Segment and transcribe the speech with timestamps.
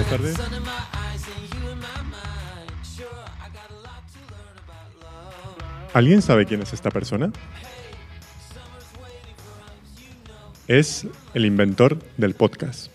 [0.00, 0.36] tardes.
[5.92, 7.30] ¿Alguien sabe quién es esta persona?
[10.66, 12.90] Es el inventor del podcast,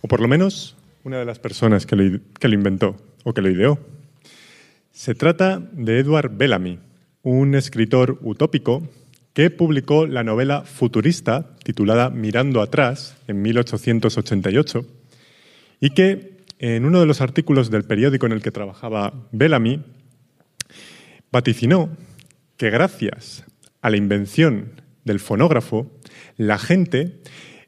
[0.00, 3.42] o por lo menos una de las personas que lo, que lo inventó o que
[3.42, 3.78] lo ideó.
[4.90, 6.80] Se trata de Edward Bellamy,
[7.22, 8.82] un escritor utópico
[9.32, 14.84] que publicó la novela futurista titulada Mirando atrás en 1888
[15.80, 16.31] y que
[16.62, 19.82] en uno de los artículos del periódico en el que trabajaba Bellamy
[21.32, 21.90] vaticinó
[22.56, 23.44] que gracias
[23.80, 25.90] a la invención del fonógrafo,
[26.36, 27.20] la gente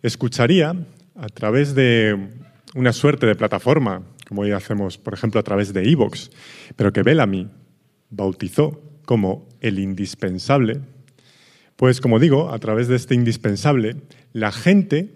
[0.02, 2.30] escucharía a través de
[2.77, 6.30] una suerte de plataforma, como hoy hacemos, por ejemplo, a través de Evox,
[6.77, 7.49] pero que Bellamy
[8.11, 10.83] bautizó como el indispensable,
[11.74, 13.96] pues como digo, a través de este indispensable,
[14.33, 15.11] la gente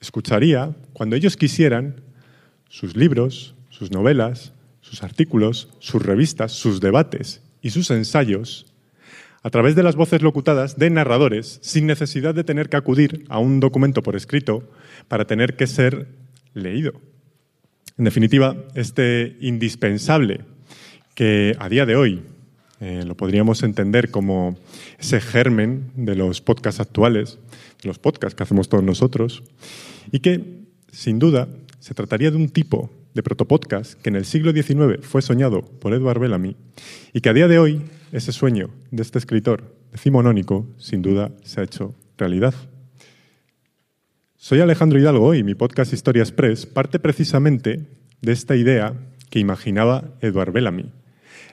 [0.00, 2.11] escucharía, cuando ellos quisieran,
[2.72, 8.64] sus libros, sus novelas, sus artículos, sus revistas, sus debates y sus ensayos
[9.42, 13.38] a través de las voces locutadas de narradores, sin necesidad de tener que acudir a
[13.38, 14.70] un documento por escrito
[15.06, 16.08] para tener que ser
[16.54, 16.94] leído.
[17.98, 20.40] En definitiva, este indispensable
[21.14, 22.22] que a día de hoy
[22.80, 24.56] eh, lo podríamos entender como
[24.98, 27.38] ese germen de los podcasts actuales,
[27.82, 29.42] de los podcasts que hacemos todos nosotros,
[30.10, 31.48] y que, sin duda,
[31.82, 35.92] se trataría de un tipo de protopodcast que en el siglo XIX fue soñado por
[35.92, 36.54] Edward Bellamy
[37.12, 41.60] y que a día de hoy ese sueño de este escritor decimonónico sin duda se
[41.60, 42.54] ha hecho realidad.
[44.36, 47.84] Soy Alejandro Hidalgo y mi podcast Historia Express parte precisamente
[48.20, 48.94] de esta idea
[49.28, 50.92] que imaginaba Edward Bellamy,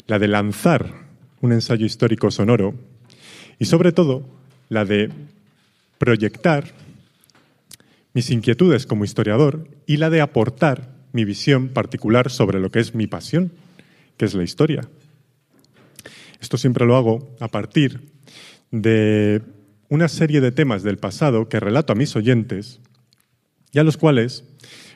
[0.06, 0.94] la de lanzar
[1.42, 2.75] un ensayo histórico sonoro
[3.58, 4.30] y sobre todo
[4.70, 5.09] la de
[5.98, 6.66] proyectar
[8.14, 12.96] mis inquietudes como historiador y la de aportar mi visión particular sobre lo que es
[12.96, 13.52] mi pasión,
[14.18, 14.88] que es la historia.
[16.40, 18.12] Esto siempre lo hago a partir
[18.72, 19.42] de
[19.90, 22.80] una serie de temas del pasado que relato a mis oyentes
[23.72, 24.44] y a los cuales,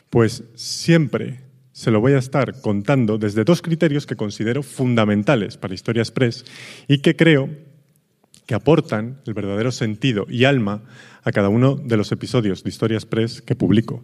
[0.10, 1.42] pues siempre
[1.72, 6.46] se lo voy a estar contando desde dos criterios que considero fundamentales para Historia Express
[6.88, 7.50] y que creo
[8.46, 10.84] que aportan el verdadero sentido y alma
[11.24, 14.04] a cada uno de los episodios de Historia Express que publico.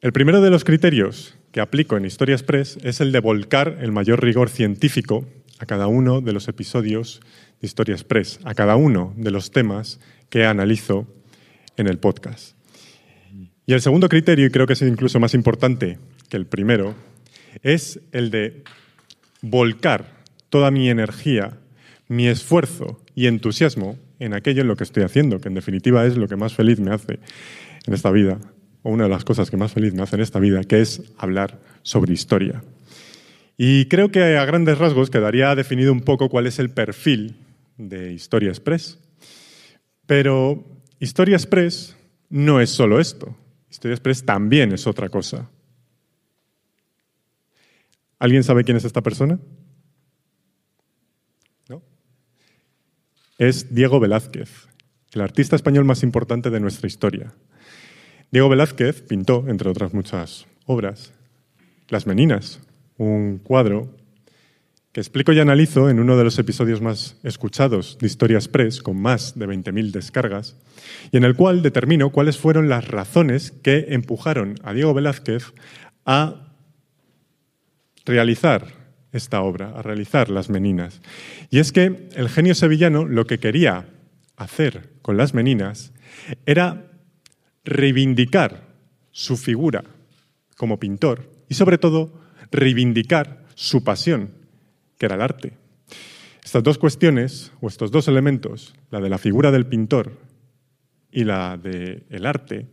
[0.00, 3.92] El primero de los criterios que aplico en Historia Express es el de volcar el
[3.92, 5.26] mayor rigor científico
[5.58, 7.20] a cada uno de los episodios
[7.60, 11.06] de Historia Express, a cada uno de los temas que analizo
[11.76, 12.56] en el podcast.
[13.66, 15.98] Y el segundo criterio, y creo que es incluso más importante
[16.28, 16.94] que el primero,
[17.62, 18.62] es el de
[19.40, 21.58] volcar toda mi energía,
[22.08, 26.16] mi esfuerzo y entusiasmo en aquello en lo que estoy haciendo, que en definitiva es
[26.16, 27.18] lo que más feliz me hace
[27.86, 28.38] en esta vida,
[28.82, 31.02] o una de las cosas que más feliz me hace en esta vida, que es
[31.18, 32.62] hablar sobre historia.
[33.56, 37.36] Y creo que a grandes rasgos quedaría definido un poco cuál es el perfil
[37.76, 38.98] de Historia Express.
[40.06, 40.64] Pero
[40.98, 41.96] Historia Express
[42.30, 43.36] no es solo esto.
[43.70, 45.48] Historia Express también es otra cosa.
[48.18, 49.38] ¿Alguien sabe quién es esta persona?
[51.68, 51.82] ¿No?
[53.38, 54.68] Es Diego Velázquez,
[55.12, 57.32] el artista español más importante de nuestra historia.
[58.30, 61.12] Diego Velázquez pintó, entre otras muchas obras,
[61.88, 62.60] Las Meninas,
[62.96, 63.90] un cuadro
[64.92, 69.02] que explico y analizo en uno de los episodios más escuchados de Historia Express, con
[69.02, 70.56] más de 20.000 descargas,
[71.10, 75.52] y en el cual determino cuáles fueron las razones que empujaron a Diego Velázquez
[76.06, 76.54] a
[78.04, 78.83] realizar
[79.14, 81.00] esta obra, a realizar Las Meninas.
[81.50, 83.86] Y es que el genio sevillano lo que quería
[84.36, 85.92] hacer con Las Meninas
[86.46, 86.90] era
[87.64, 88.68] reivindicar
[89.12, 89.84] su figura
[90.56, 92.20] como pintor y sobre todo
[92.50, 94.30] reivindicar su pasión,
[94.98, 95.52] que era el arte.
[96.44, 100.18] Estas dos cuestiones, o estos dos elementos, la de la figura del pintor
[101.10, 102.66] y la del arte,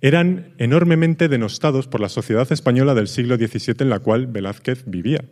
[0.00, 5.24] eran enormemente denostados por la sociedad española del siglo XVII en la cual Velázquez vivía.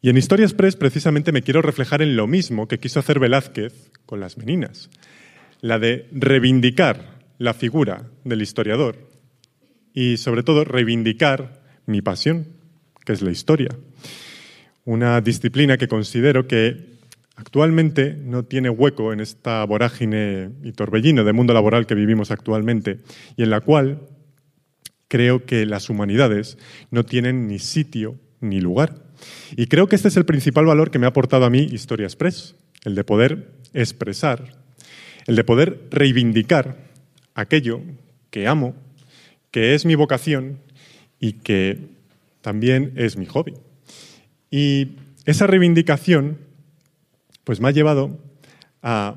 [0.00, 3.90] Y en Historia Express precisamente me quiero reflejar en lo mismo que quiso hacer Velázquez
[4.06, 4.90] con las meninas,
[5.60, 8.96] la de reivindicar la figura del historiador
[9.92, 12.46] y sobre todo reivindicar mi pasión,
[13.04, 13.70] que es la historia.
[14.84, 16.98] Una disciplina que considero que
[17.34, 23.00] actualmente no tiene hueco en esta vorágine y torbellino de mundo laboral que vivimos actualmente
[23.36, 24.02] y en la cual
[25.08, 26.56] creo que las humanidades
[26.92, 29.07] no tienen ni sitio ni lugar.
[29.56, 32.06] Y creo que este es el principal valor que me ha aportado a mí Historia
[32.06, 32.54] Express,
[32.84, 34.54] el de poder expresar,
[35.26, 36.76] el de poder reivindicar
[37.34, 37.80] aquello
[38.30, 38.74] que amo,
[39.50, 40.58] que es mi vocación
[41.20, 41.78] y que
[42.40, 43.54] también es mi hobby.
[44.50, 46.38] Y esa reivindicación
[47.44, 48.18] pues me ha llevado
[48.82, 49.16] a,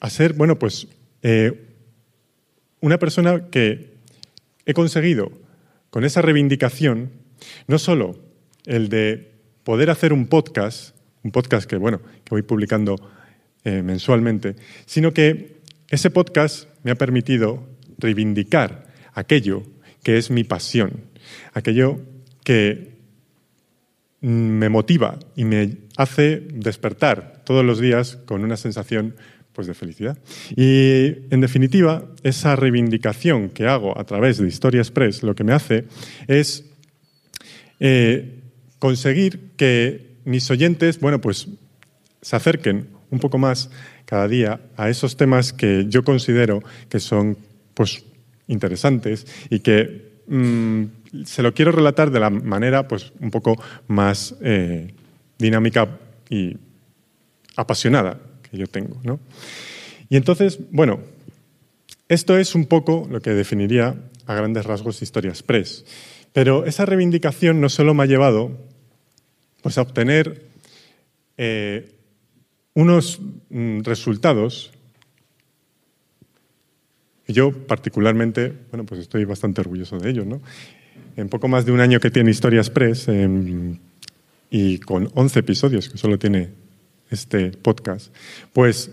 [0.00, 0.86] a ser, bueno, pues
[1.22, 1.70] eh,
[2.80, 3.94] una persona que
[4.66, 5.32] he conseguido
[5.88, 7.23] con esa reivindicación
[7.66, 8.18] no solo
[8.64, 9.32] el de
[9.64, 12.96] poder hacer un podcast, un podcast que, bueno, que voy publicando
[13.64, 14.56] eh, mensualmente,
[14.86, 17.66] sino que ese podcast me ha permitido
[17.98, 19.62] reivindicar aquello
[20.02, 21.04] que es mi pasión,
[21.54, 22.00] aquello
[22.44, 22.94] que
[24.20, 29.16] me motiva y me hace despertar todos los días con una sensación
[29.52, 30.18] pues, de felicidad.
[30.56, 35.52] Y, en definitiva, esa reivindicación que hago a través de Historia Express lo que me
[35.52, 35.84] hace
[36.26, 36.64] es
[37.80, 38.40] eh,
[38.78, 41.48] conseguir que mis oyentes, bueno, pues
[42.22, 43.70] se acerquen un poco más
[44.04, 47.38] cada día a esos temas que yo considero que son
[47.74, 48.04] pues
[48.48, 50.84] interesantes y que mm,
[51.24, 53.56] se lo quiero relatar de la manera pues un poco
[53.86, 54.92] más eh,
[55.38, 55.98] dinámica
[56.28, 56.56] y
[57.56, 58.20] apasionada
[58.50, 59.00] que yo tengo.
[59.02, 59.20] ¿no?
[60.08, 61.00] Y entonces, bueno,
[62.08, 63.96] esto es un poco lo que definiría
[64.26, 65.84] a grandes rasgos Historia Express.
[66.34, 68.50] Pero esa reivindicación no solo me ha llevado
[69.62, 70.48] pues, a obtener
[71.38, 71.94] eh,
[72.74, 73.20] unos
[73.50, 74.72] mm, resultados
[77.28, 80.42] y yo particularmente, bueno, pues estoy bastante orgulloso de ellos, ¿no?
[81.16, 83.78] En poco más de un año que tiene Historia Express em,
[84.50, 86.50] y con 11 episodios que solo tiene
[87.10, 88.12] este podcast,
[88.52, 88.90] pues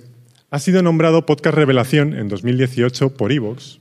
[0.52, 3.80] ha sido nombrado Podcast Revelación en 2018 por Evox,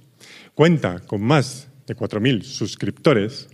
[0.54, 3.48] cuenta con más de 4.000 suscriptores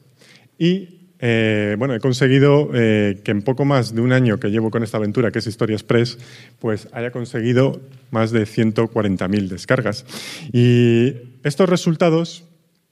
[0.58, 4.70] y eh, bueno, he conseguido eh, que en poco más de un año que llevo
[4.70, 6.18] con esta aventura, que es Historia Express,
[6.58, 7.80] pues haya conseguido
[8.10, 10.04] más de 140.000 descargas.
[10.52, 12.44] Y estos resultados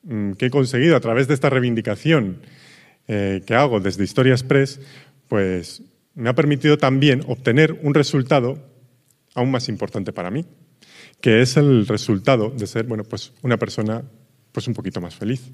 [0.04, 2.38] mm, que he conseguido a través de esta reivindicación
[3.08, 4.80] eh, que hago desde Historia Express,
[5.28, 5.82] pues
[6.14, 8.58] me ha permitido también obtener un resultado
[9.34, 10.46] aún más importante para mí,
[11.20, 14.04] que es el resultado de ser, bueno, pues una persona
[14.54, 15.50] pues un poquito más feliz.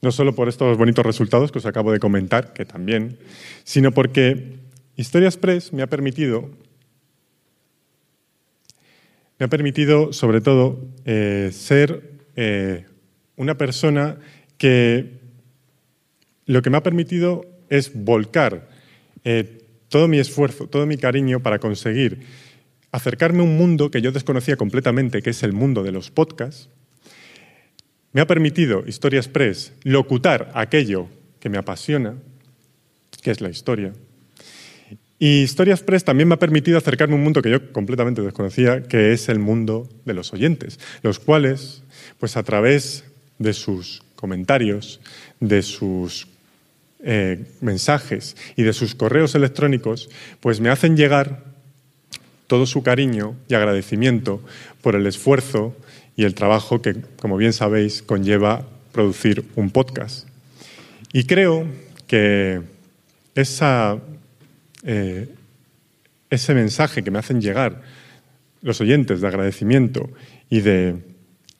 [0.00, 3.18] No solo por estos bonitos resultados que os acabo de comentar, que también,
[3.62, 4.56] sino porque
[4.96, 6.48] Historia Express me ha permitido,
[9.38, 12.02] me ha permitido sobre todo eh, ser
[12.36, 12.86] eh,
[13.36, 14.16] una persona
[14.56, 15.20] que
[16.46, 18.66] lo que me ha permitido es volcar
[19.24, 22.20] eh, todo mi esfuerzo, todo mi cariño para conseguir
[22.92, 26.70] acercarme a un mundo que yo desconocía completamente, que es el mundo de los podcasts,
[28.12, 31.08] me ha permitido Historia Express locutar aquello
[31.40, 32.14] que me apasiona,
[33.22, 33.92] que es la historia.
[35.18, 38.82] Y Historia Express también me ha permitido acercarme a un mundo que yo completamente desconocía,
[38.84, 41.82] que es el mundo de los oyentes, los cuales,
[42.18, 43.04] pues a través
[43.38, 45.00] de sus comentarios,
[45.40, 46.28] de sus
[47.00, 50.08] eh, mensajes y de sus correos electrónicos,
[50.40, 51.44] pues me hacen llegar
[52.46, 54.40] todo su cariño y agradecimiento
[54.82, 55.76] por el esfuerzo
[56.18, 60.26] y el trabajo que, como bien sabéis, conlleva producir un podcast.
[61.12, 61.64] Y creo
[62.08, 62.60] que
[63.36, 63.98] esa,
[64.82, 65.32] eh,
[66.28, 67.82] ese mensaje que me hacen llegar
[68.62, 70.10] los oyentes de agradecimiento
[70.50, 70.96] y de,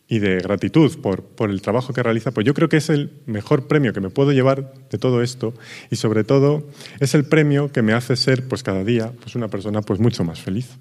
[0.09, 3.13] y de gratitud por, por, el trabajo que realiza, pues yo creo que es el
[3.27, 5.55] mejor premio que me puedo llevar de todo esto
[5.89, 9.47] y sobre todo es el premio que me hace ser pues cada día pues una
[9.47, 10.79] persona pues mucho más feliz.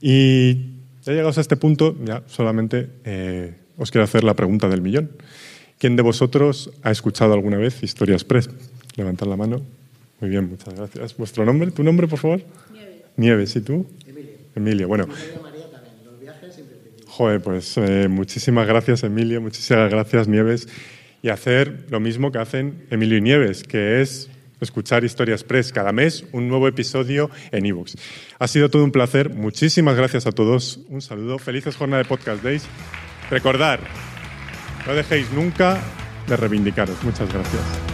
[0.00, 0.73] Y
[1.04, 5.10] ya llegados a este punto, ya solamente eh, os quiero hacer la pregunta del millón.
[5.78, 8.48] ¿Quién de vosotros ha escuchado alguna vez Historia Express?
[8.96, 9.60] Levantad la mano.
[10.20, 11.16] Muy bien, muchas gracias.
[11.16, 11.70] ¿Vuestro nombre?
[11.70, 12.40] ¿Tu nombre, por favor?
[12.72, 13.02] Nieves.
[13.16, 13.86] Nieves, ¿y tú?
[14.06, 14.32] Emilia.
[14.54, 15.06] Emilia, bueno.
[15.06, 15.94] María también.
[16.04, 19.40] Los viajes siempre Joder, pues eh, muchísimas gracias, Emilia.
[19.40, 20.68] Muchísimas gracias, Nieves.
[21.22, 24.30] Y hacer lo mismo que hacen Emilio y Nieves, que es
[24.60, 27.96] escuchar Historia Express cada mes, un nuevo episodio en ebooks.
[28.38, 29.30] Ha sido todo un placer.
[29.30, 30.80] Muchísimas gracias a todos.
[30.88, 31.38] Un saludo.
[31.38, 32.64] Felices jornadas de Podcast Days.
[33.30, 33.80] Recordar,
[34.86, 35.80] no dejéis nunca
[36.26, 37.02] de reivindicaros.
[37.02, 37.93] Muchas gracias.